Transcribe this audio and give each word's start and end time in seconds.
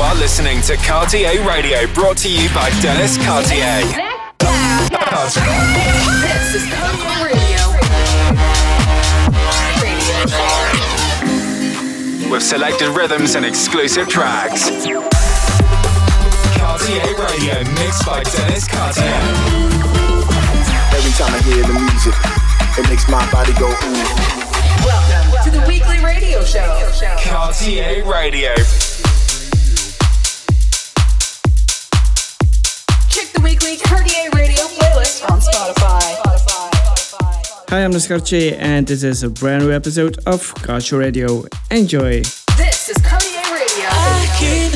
are 0.00 0.14
listening 0.14 0.62
to 0.62 0.76
Cartier 0.76 1.46
Radio, 1.46 1.86
brought 1.92 2.16
to 2.18 2.30
you 2.30 2.48
by 2.54 2.70
Dennis 2.80 3.16
Cartier. 3.18 3.82
This 6.20 6.54
is 6.54 6.64
Cartier 6.72 7.24
Radio. 7.26 7.60
With 12.30 12.42
selected 12.42 12.88
rhythms 12.96 13.34
and 13.34 13.44
exclusive 13.44 14.08
tracks. 14.08 14.70
Cartier 16.56 17.14
Radio, 17.18 17.64
mixed 17.74 18.06
by 18.06 18.22
Dennis 18.22 18.66
Cartier. 18.68 19.20
Every 20.96 21.12
time 21.12 21.34
I 21.34 21.40
hear 21.44 21.62
the 21.66 21.74
music, 21.74 22.14
it 22.78 22.88
makes 22.88 23.08
my 23.08 23.30
body 23.30 23.52
go 23.54 23.68
ooh. 23.68 24.40
Welcome 24.86 25.44
to 25.44 25.50
the 25.50 25.64
weekly 25.68 25.98
radio 26.02 26.42
show. 26.44 26.90
Cartier 27.22 28.04
Radio. 28.04 28.54
Weekly 33.42 33.76
Cartier 33.76 34.30
Radio 34.34 34.64
playlist 34.76 35.30
on 35.30 35.40
Spotify. 35.40 36.00
Hi, 37.70 37.84
I'm 37.84 37.92
Cartier, 37.92 38.56
and 38.58 38.86
this 38.86 39.02
is 39.02 39.22
a 39.22 39.30
brand 39.30 39.64
new 39.64 39.72
episode 39.72 40.18
of 40.26 40.52
Cartier 40.56 40.98
Radio. 40.98 41.44
Enjoy! 41.70 42.22
This 42.56 42.88
is 42.88 42.96
Cartier 42.98 43.42
Radio. 43.52 44.69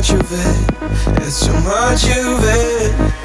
much 0.00 0.12
of 0.12 0.32
it. 0.32 1.26
It's 1.26 1.46
too 1.46 1.52
much 1.60 2.04
of 2.04 2.40
it. 2.42 3.19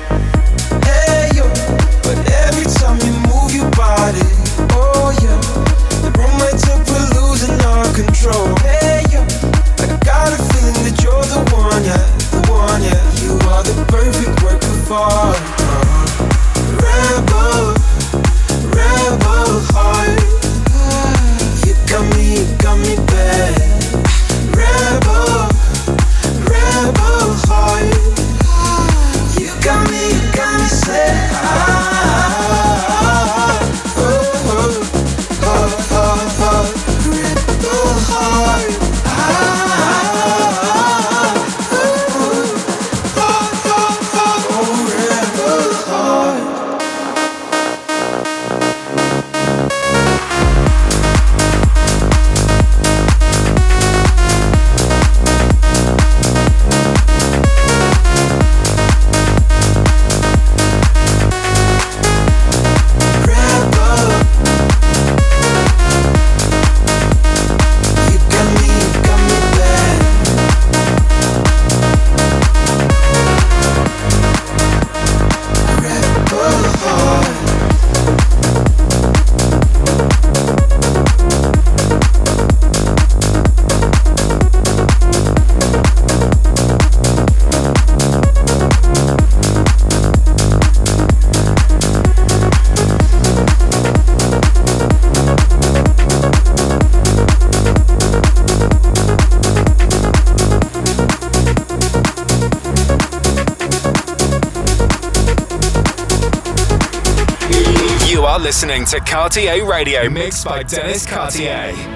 listening 108.56 108.86
to 108.86 109.02
Cartier 109.02 109.66
Radio, 109.66 110.10
mixed 110.10 110.46
by 110.46 110.64
Dennis 110.64 111.06
Cartier. 111.06 111.95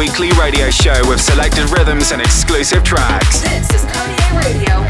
weekly 0.00 0.30
radio 0.40 0.70
show 0.70 0.98
with 1.10 1.20
selected 1.20 1.68
rhythms 1.68 2.10
and 2.10 2.22
exclusive 2.22 2.82
tracks. 2.82 3.40
This 3.40 3.68
is 3.68 3.84
Cartier 3.84 4.32
Radio. 4.40 4.80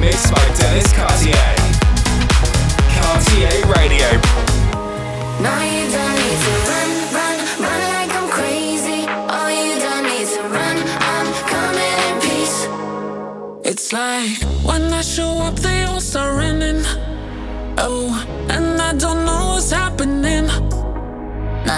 Mixed 0.00 0.32
by 0.32 0.40
Dennis 0.56 0.90
Cartier. 0.94 1.50
Cartier 2.96 3.52
Radio. 3.76 4.08
Now 5.44 5.60
you 5.62 5.84
don't 5.92 6.16
need 6.22 6.38
to 6.46 6.54
run, 6.70 6.90
run, 7.12 7.38
run 7.64 7.80
like 7.96 8.12
I'm 8.16 8.30
crazy. 8.30 9.04
All 9.06 9.50
you 9.50 9.78
don't 9.78 10.04
need 10.04 10.28
to 10.36 10.42
run, 10.48 10.78
I'm 11.12 11.28
coming 11.52 11.96
in 12.08 12.14
peace. 12.24 12.58
It's 13.62 13.92
like 13.92 14.40
when 14.64 14.90
I 14.90 15.02
show 15.02 15.32
up, 15.42 15.56
they 15.56 15.84
all 15.84 16.00
start 16.00 16.34
running. 16.34 16.82
Oh, 17.76 18.08
and 18.48 18.80
I 18.80 18.94
don't 18.94 19.26
know 19.26 19.52
what's 19.52 19.70
happening 19.70 20.67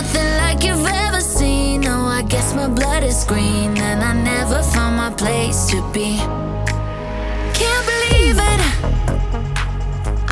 nothing 0.02 0.32
like 0.38 0.64
you've 0.64 0.86
ever 0.86 1.20
seen. 1.20 1.82
No, 1.82 1.96
I 2.18 2.22
guess 2.22 2.54
my 2.54 2.68
blood 2.68 3.02
is 3.04 3.22
green, 3.24 3.76
and 3.76 4.00
I 4.02 4.12
never 4.14 4.62
found 4.72 4.96
my 4.96 5.10
place 5.22 5.66
to 5.72 5.78
be. 5.92 6.10
Can't 7.60 7.84
believe 7.92 8.38
it. 8.52 8.60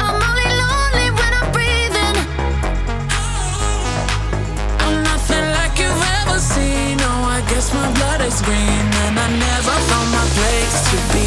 I'm 0.04 0.16
only 0.28 0.50
lonely 0.62 1.08
when 1.18 1.32
I'm 1.40 1.48
breathing. 1.56 2.16
I'm 4.84 4.96
nothing 5.10 5.46
like 5.58 5.74
you've 5.82 6.04
ever 6.20 6.38
seen. 6.54 6.96
No, 7.04 7.12
I 7.36 7.40
guess 7.50 7.66
my 7.74 7.88
blood 7.98 8.20
is 8.22 8.40
green, 8.40 8.86
and 9.04 9.14
I 9.24 9.28
never 9.48 9.76
found 9.88 10.08
my 10.18 10.26
place 10.38 10.76
to 10.90 10.96
be. 11.12 11.26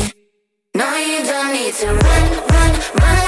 Now 0.73 0.97
you 0.97 1.19
don't 1.31 1.53
need 1.53 1.73
to 1.81 1.87
run, 2.05 2.25
run, 2.53 2.73
run. 3.01 3.20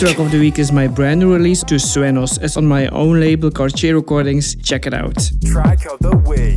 track 0.00 0.18
of 0.18 0.30
the 0.30 0.38
week 0.38 0.58
is 0.58 0.72
my 0.72 0.88
brand 0.88 1.20
new 1.20 1.30
release 1.30 1.62
to 1.62 1.74
Suenos. 1.74 2.42
It's 2.42 2.56
on 2.56 2.66
my 2.66 2.86
own 2.86 3.20
label, 3.20 3.50
Cartier 3.50 3.96
Recordings. 3.96 4.56
Check 4.62 4.86
it 4.86 4.94
out. 4.94 5.30
Track 5.44 5.84
of 5.84 5.98
the 5.98 6.16
week. 6.26 6.56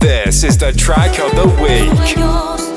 This 0.00 0.42
is 0.42 0.58
the 0.58 0.72
track 0.72 1.16
of 1.20 1.30
the 1.36 1.46
week. 1.62 2.69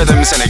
rhythms 0.00 0.32
and 0.32 0.40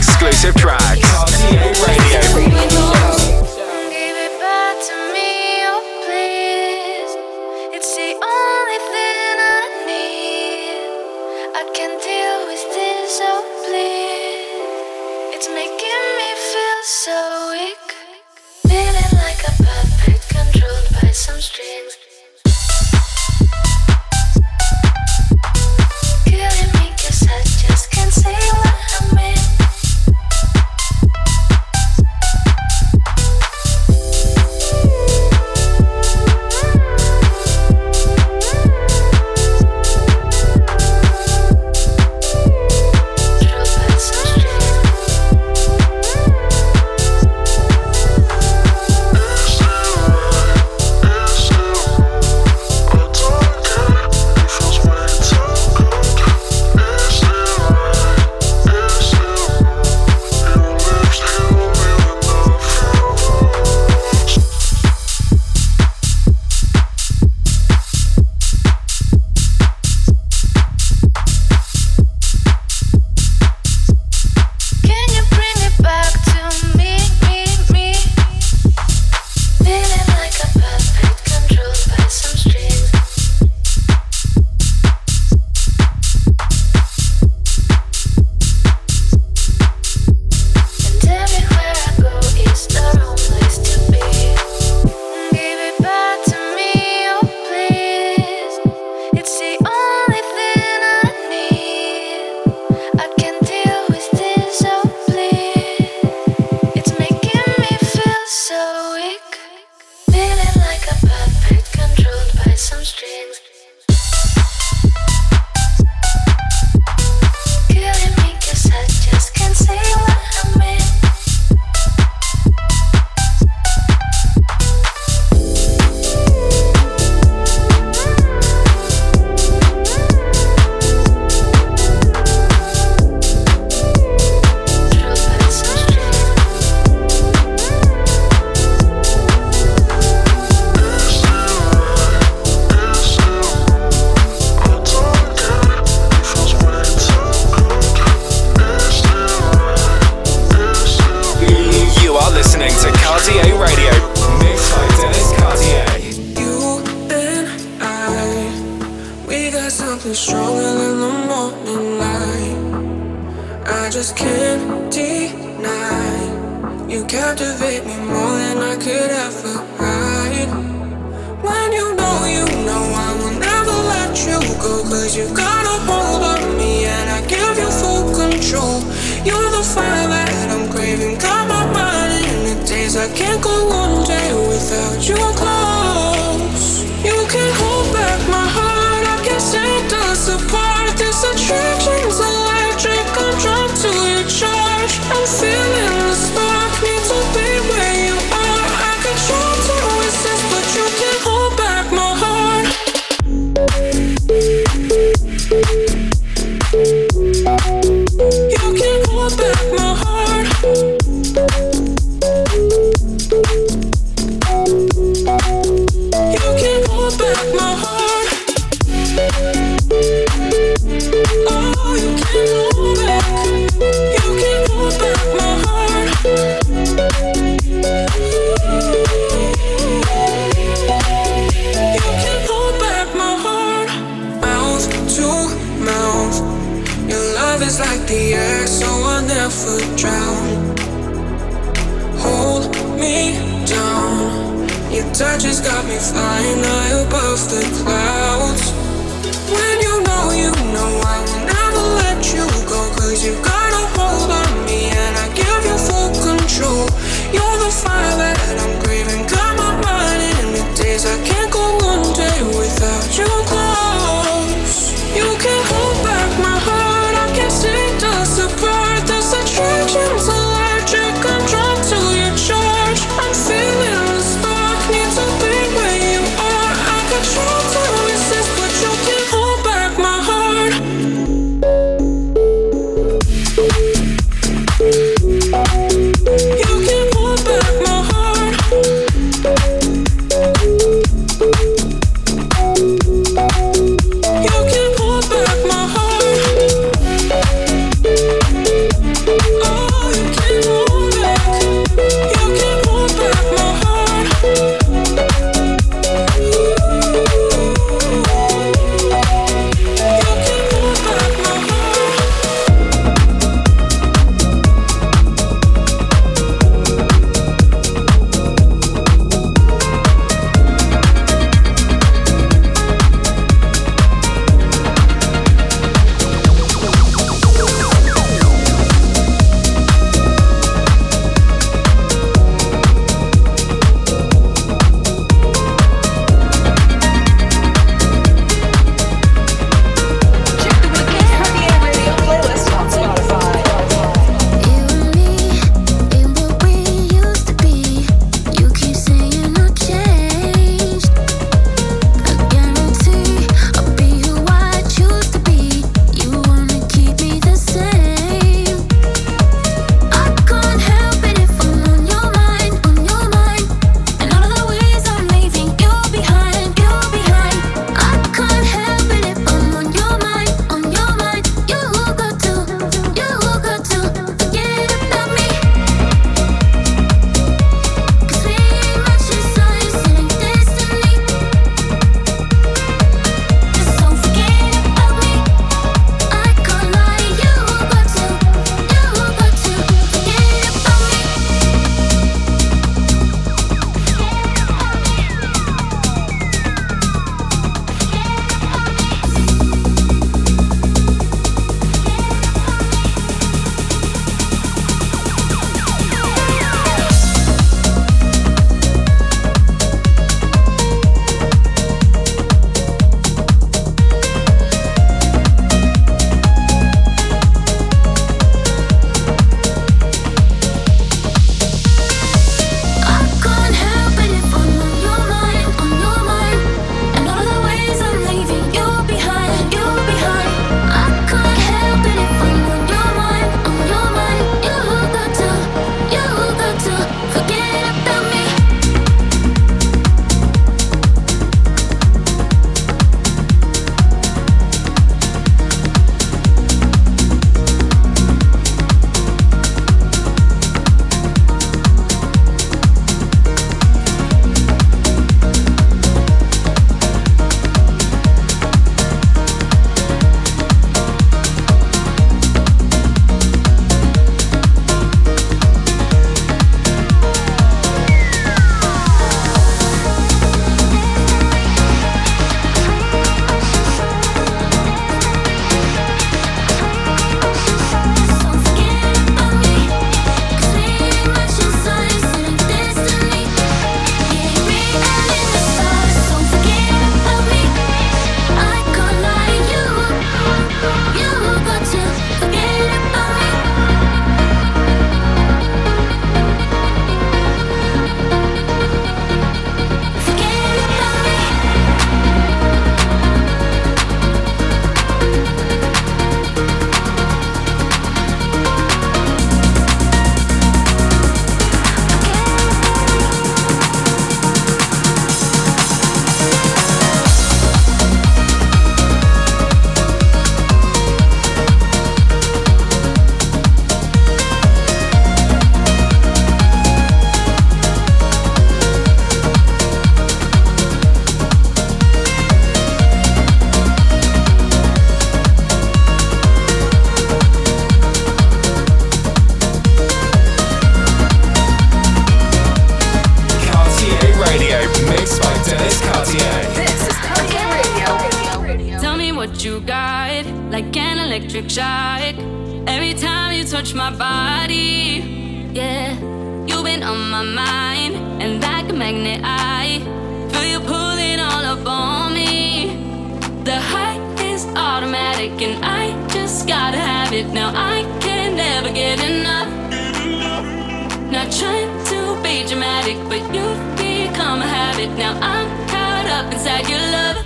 trying 571.51 572.03
to 572.05 572.41
be 572.41 572.63
dramatic, 572.67 573.17
but 573.29 573.41
you've 573.53 573.83
become 573.97 574.61
a 574.61 574.67
habit. 574.67 575.09
Now 575.17 575.37
I'm 575.41 575.67
caught 575.87 576.25
up 576.27 576.53
inside 576.53 576.87
your 576.89 576.99
love, 576.99 577.45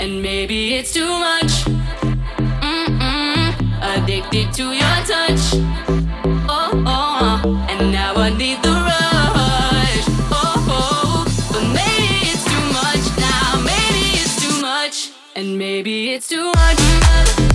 and 0.00 0.22
maybe 0.22 0.74
it's 0.74 0.92
too 0.92 1.08
much. 1.08 1.52
Mm-mm. 2.60 3.54
Addicted 3.82 4.52
to 4.54 4.72
your 4.72 4.96
touch. 5.10 5.44
Oh, 6.48 6.70
oh, 6.86 7.42
oh. 7.44 7.66
and 7.68 7.92
now 7.92 8.14
I 8.16 8.30
need 8.30 8.62
the 8.62 8.70
rush. 8.70 10.04
Oh, 10.32 10.56
oh, 10.68 11.24
but 11.52 11.64
maybe 11.78 12.32
it's 12.32 12.44
too 12.44 12.66
much 12.80 13.04
now. 13.18 13.60
Maybe 13.62 14.04
it's 14.20 14.36
too 14.42 14.60
much, 14.62 15.10
and 15.36 15.58
maybe 15.58 16.12
it's 16.14 16.28
too 16.28 16.50
much. 16.52 17.53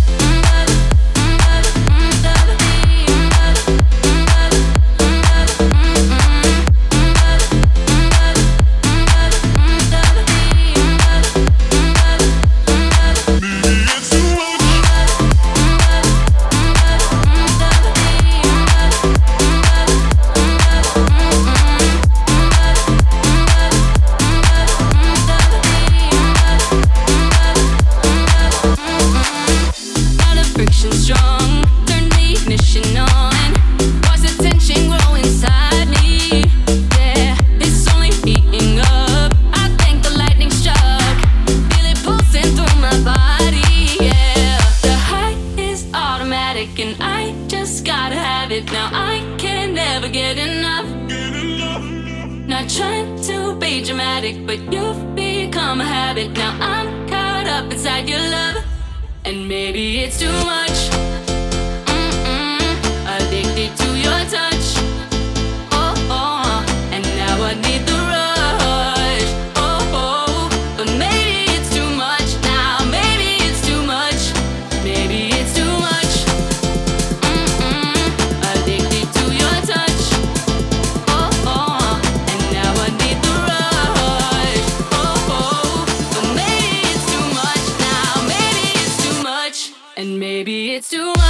Maybe 90.50 90.74
it's 90.74 90.90
too 90.90 91.06
much. 91.06 91.29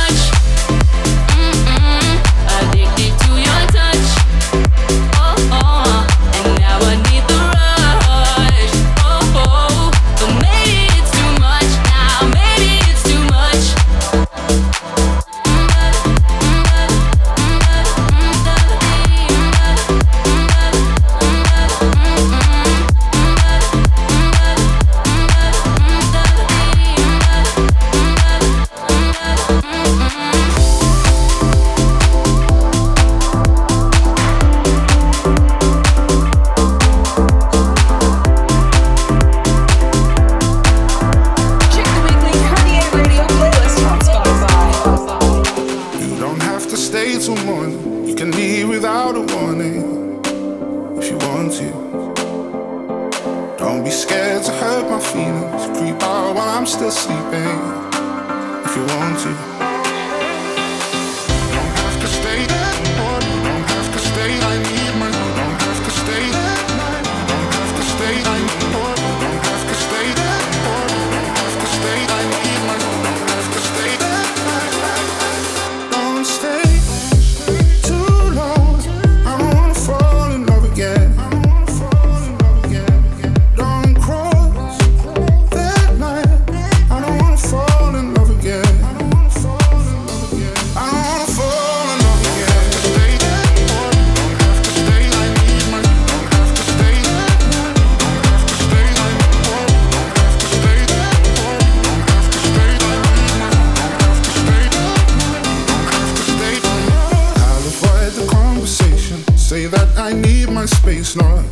Say 109.50 109.66
that 109.66 109.98
I 109.98 110.14
need 110.14 110.52
my 110.52 110.68
space, 110.68 111.16
not 111.16 111.44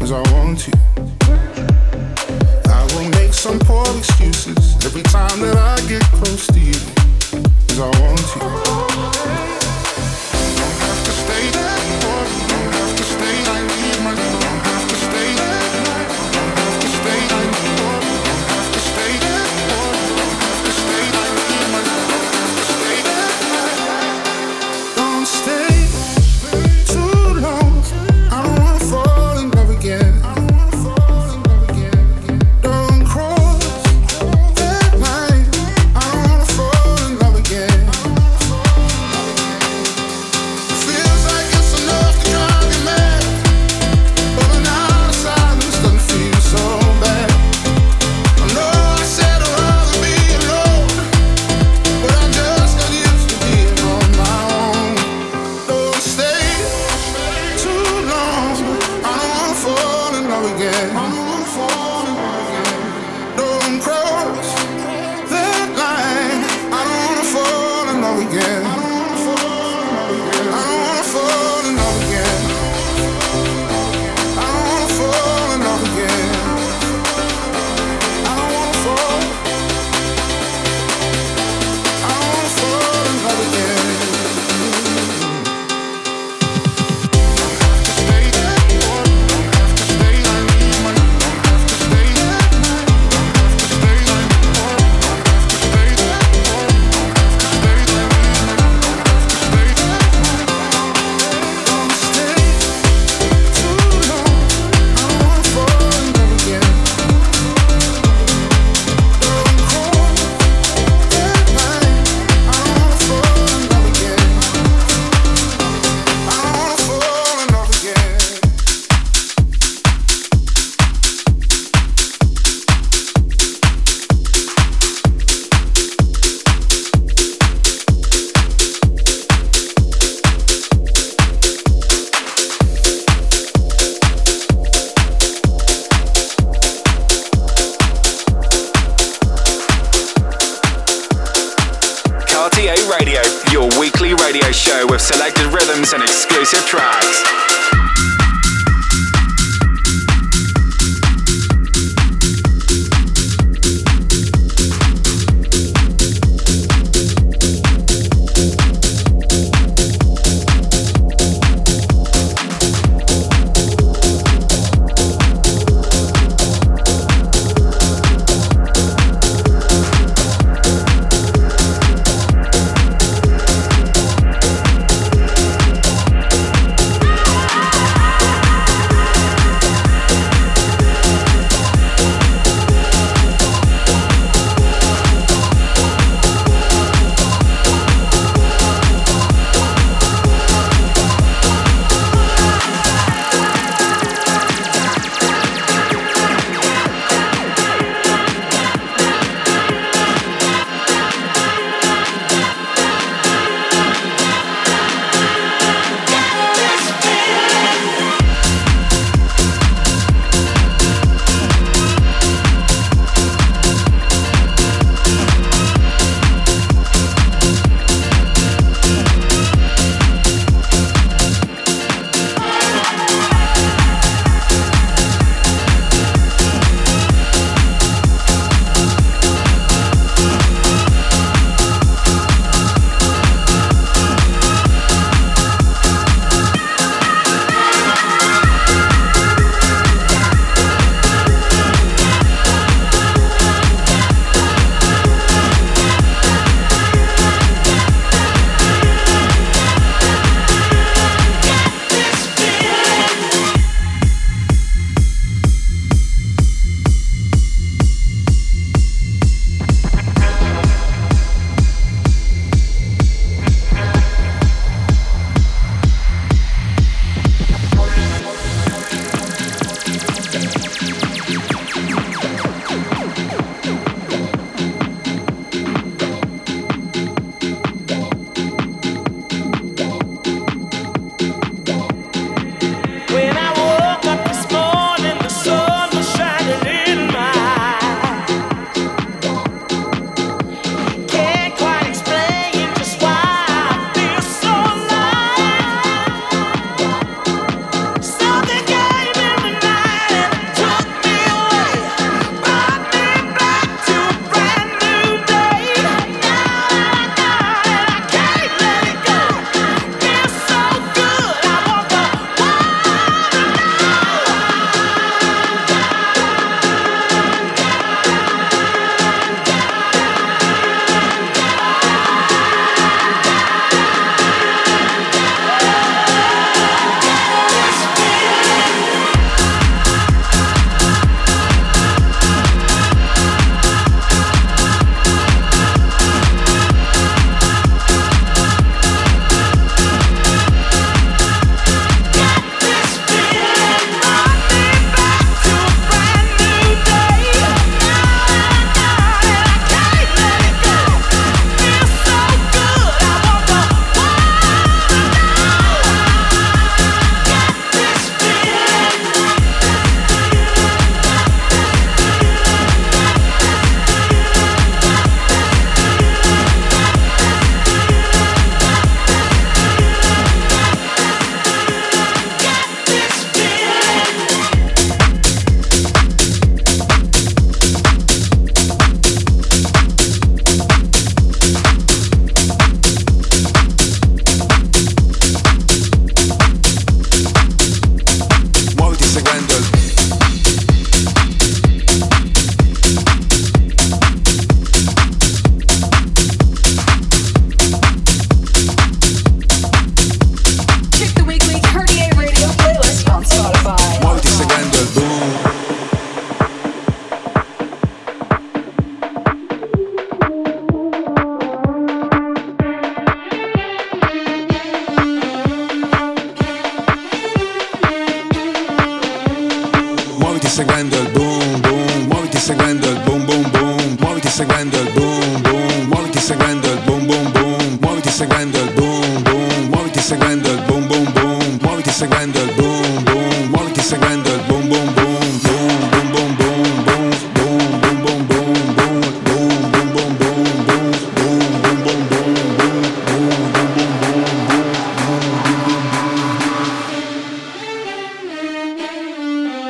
as 0.00 0.12
I 0.12 0.20
want 0.30 0.68
you. 0.68 0.72
I 2.66 2.86
will 2.94 3.10
make 3.18 3.34
some 3.34 3.58
poor 3.58 3.84
excuses 3.98 4.76
every 4.86 5.02
time 5.02 5.40
that 5.40 5.56
I 5.56 5.88
get 5.88 6.04
close 6.22 6.46
to 6.46 6.60
you, 6.60 6.78
as 7.68 7.80
I 7.80 7.90
want 7.98 9.34
you. 9.34 9.39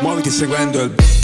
Muoviti 0.01 0.31
seguendo 0.31 0.81
il 0.81 0.89
beat 0.89 1.20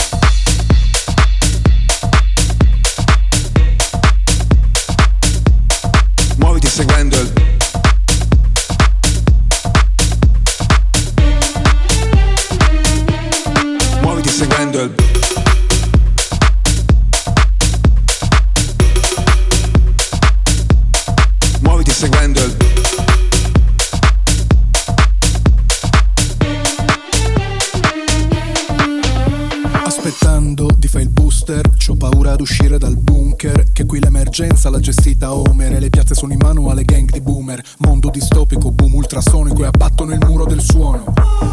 L'emergenza 34.39 34.69
l'ha 34.69 34.81
gestita 34.81 35.33
Homer. 35.33 35.73
E 35.73 35.81
le 35.81 35.89
piazze 35.89 36.15
sono 36.15 36.35
in 36.35 36.39
mano 36.39 36.69
alle 36.69 36.85
gang 36.85 37.11
di 37.11 37.23
boomer. 37.23 37.63
Mondo 37.79 38.11
distopico, 38.11 38.71
boom 38.71 38.93
ultrasonico 38.93 39.63
e 39.63 39.67
abbattono 39.67 40.13
il 40.13 40.19
muro 40.27 40.45
del 40.45 40.61
suono. 40.61 41.05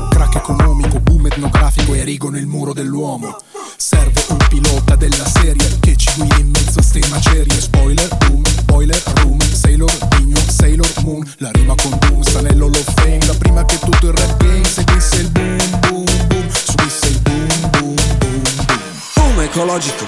Crack 0.10 0.36
economico, 0.36 1.00
boom 1.00 1.28
etnografico 1.28 1.94
e 1.94 2.00
erigono 2.00 2.38
il 2.38 2.46
muro 2.46 2.74
dell'uomo. 2.74 3.38
Serve 3.78 4.26
un 4.28 4.38
pilota 4.50 4.98
della 4.98 5.26
serie 5.26 5.80
che 5.80 5.96
ci 5.96 6.12
guidi 6.18 6.42
in 6.42 6.50
mezzo 6.50 6.80
a 6.80 6.82
ste 6.82 7.00
macerie. 7.10 7.58
Spoiler, 7.58 8.18
boom, 8.18 8.42
boiler, 8.66 9.02
room, 9.22 9.40
Sailor, 9.40 9.98
Digno, 10.18 10.40
Sailor 10.46 10.92
Moon. 11.04 11.24
La 11.38 11.52
rima 11.52 11.76
con 11.82 11.98
Doom 11.98 12.22
sta 12.22 12.42
nell'Hall 12.42 12.74
Fame. 12.74 13.20
Da 13.20 13.34
prima 13.36 13.64
che 13.64 13.80
tutto 13.80 14.08
il 14.08 14.14
rap 14.14 14.38
game 14.44 14.66
seguisse 14.66 15.22
il 15.22 15.30
boom, 15.30 15.80
boom, 15.88 16.28
boom. 16.28 16.50
Subisse 16.50 17.08
il 17.08 17.20
boom, 17.22 17.70
boom, 17.70 17.96
boom, 18.18 18.42
boom. 18.66 18.78
Boom 19.16 19.40
ecologico, 19.40 20.06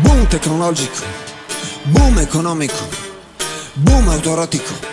boom 0.00 0.28
tecnologico, 0.28 0.98
boom 1.00 1.21
economico, 2.52 2.86
boom 3.74 4.08
autorotico. 4.08 4.90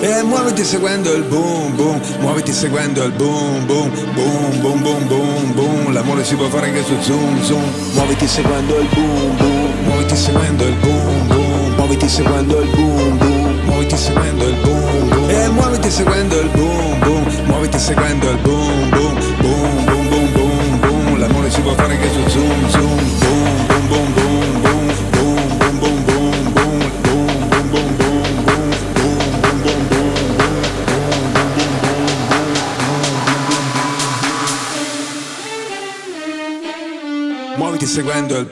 E 0.00 0.22
muoviti 0.22 0.64
seguendo 0.64 1.12
il 1.12 1.22
boom 1.22 1.74
boom, 1.74 2.00
muoviti 2.20 2.52
seguendo 2.52 3.02
il 3.04 3.12
boom 3.12 3.66
boom, 3.66 3.90
boom 4.14 4.60
boom 4.60 4.82
boom 4.82 5.06
boom 5.08 5.52
boom, 5.54 5.92
l'amore 5.92 6.24
si 6.24 6.34
può 6.36 6.48
fare 6.48 6.66
anche 6.66 6.84
su 6.84 6.94
zoom 7.00 7.42
zoom, 7.42 7.62
muoviti 7.94 8.28
seguendo 8.28 8.78
il 8.78 8.88
boom 8.94 9.36
boom, 9.36 9.84
muoviti 9.84 10.16
seguendo 10.16 10.66
il 10.66 10.74
boom 10.74 11.26
boom, 11.26 11.74
muoviti 11.76 12.08
seguendo 12.08 12.60
il 12.60 12.68
boom 12.68 13.18
boom, 13.18 13.60
muoviti 13.64 13.96
seguendo 13.96 14.44
il 14.46 14.54
boom 14.56 15.08
boom, 15.08 15.30
e 15.30 15.48
muoviti 15.48 15.90
seguendo 15.90 16.40
il 16.40 16.48
boom 16.50 16.98
boom, 17.00 17.26
muoviti 17.46 17.78
seguendo 17.78 18.30
il 18.30 18.36
boom 18.38 18.90
boom, 18.90 19.07
può 21.68 21.76
fare 21.76 21.98
che 21.98 22.10
su 22.10 22.26
zoom 22.28 22.68
zoom 22.70 22.96
boom 23.66 23.88
boom 23.88 24.12
boom 24.14 24.62
boom 24.62 24.92
boom 24.94 25.02
Muoviti 37.56 37.86
seguendo 37.86 38.38
il 38.38 38.48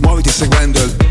Muoviti 0.00 0.30
seguendo 0.30 0.82
il 0.82 1.01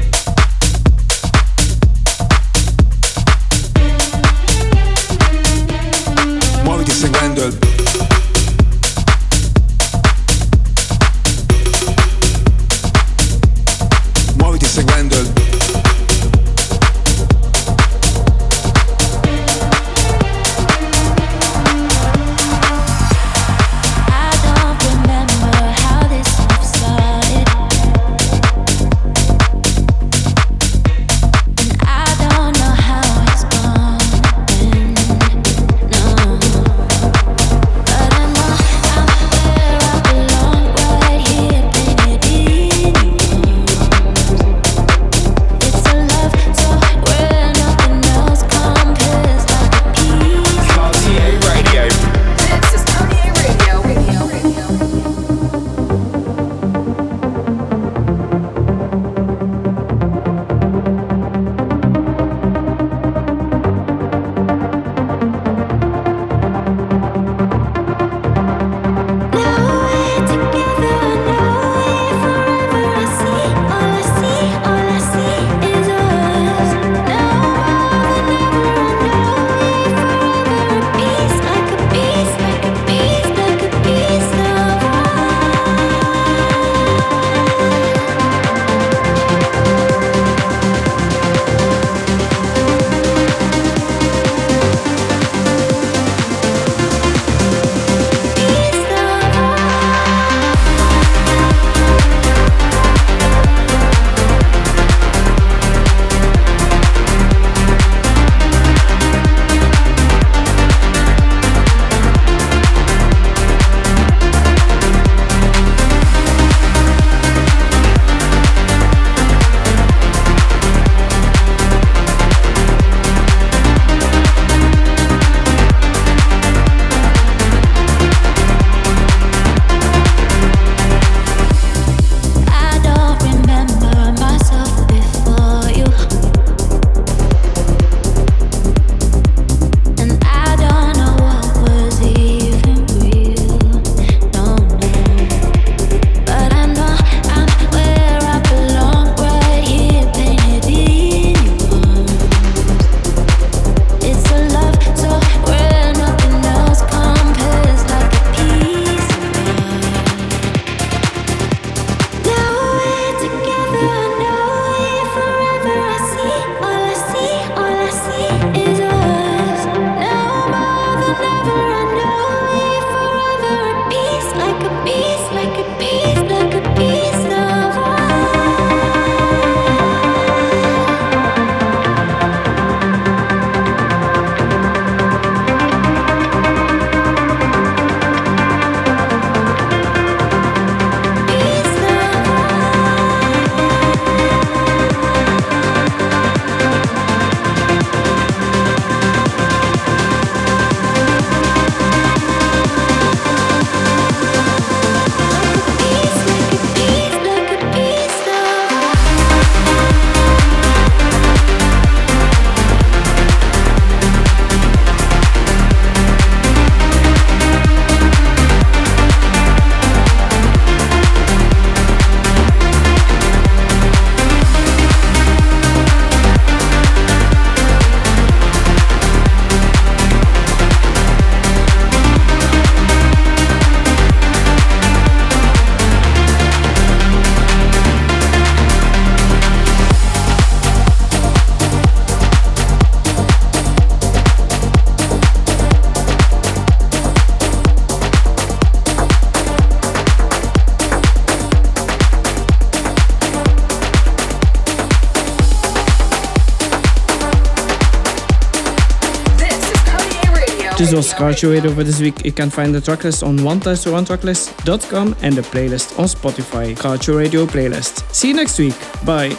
This 260.91 261.13
was 261.13 261.13
Radio 261.51 261.73
for 261.73 261.85
this 261.85 262.01
week. 262.01 262.25
You 262.25 262.33
can 262.33 262.49
find 262.49 262.75
the 262.75 262.79
tracklist 262.79 263.25
on 263.25 263.41
one-tracklist.com 263.45 265.15
and 265.21 265.33
the 265.33 265.41
playlist 265.41 265.97
on 265.97 266.05
Spotify. 266.05 266.77
Culture 266.77 267.15
Radio 267.15 267.45
playlist. 267.45 268.13
See 268.13 268.27
you 268.27 268.33
next 268.33 268.59
week. 268.59 268.75
Bye. 269.05 269.37